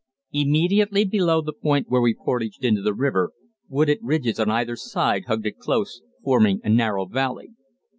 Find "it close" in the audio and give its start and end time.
5.45-6.01